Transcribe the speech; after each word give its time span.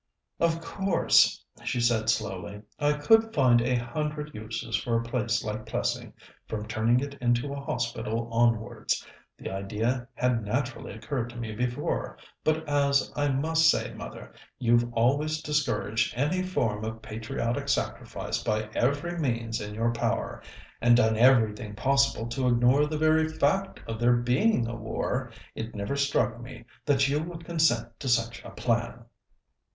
"Of 0.39 0.61
course," 0.61 1.45
she 1.63 1.79
said 1.79 2.09
slowly, 2.09 2.63
"I 2.79 2.93
could 2.93 3.35
find 3.35 3.61
a 3.61 3.75
hundred 3.75 4.33
uses 4.33 4.75
for 4.75 4.97
a 4.99 5.03
place 5.03 5.43
like 5.43 5.67
Plessing, 5.67 6.13
from 6.47 6.67
turning 6.67 7.01
it 7.01 7.13
into 7.21 7.53
a 7.53 7.59
hospital 7.61 8.27
onwards. 8.33 9.05
The 9.37 9.51
idea 9.51 10.07
had 10.15 10.43
naturally 10.43 10.91
occurred 10.93 11.29
to 11.29 11.35
me 11.35 11.51
before, 11.53 12.17
but 12.43 12.67
as, 12.67 13.11
I 13.15 13.27
must 13.27 13.69
say, 13.69 13.93
mother, 13.93 14.33
you've 14.57 14.91
always 14.93 15.39
discouraged 15.39 16.15
any 16.17 16.41
form 16.41 16.83
of 16.83 17.03
patriotic 17.03 17.69
sacrifice 17.69 18.43
by 18.43 18.69
every 18.73 19.19
means 19.19 19.61
in 19.61 19.75
your 19.75 19.93
power, 19.93 20.41
and 20.81 20.97
done 20.97 21.15
everything 21.15 21.75
possible 21.75 22.27
to 22.29 22.47
ignore 22.47 22.87
the 22.87 22.97
very 22.97 23.29
fact 23.29 23.79
of 23.87 23.99
there 23.99 24.17
being 24.17 24.65
a 24.67 24.75
war, 24.75 25.31
it 25.53 25.75
never 25.75 25.95
struck 25.95 26.41
me 26.41 26.65
that 26.87 27.07
you 27.07 27.21
would 27.21 27.45
consent 27.45 27.99
to 27.99 28.07
such 28.09 28.43
a 28.43 28.49
plan." 28.49 29.05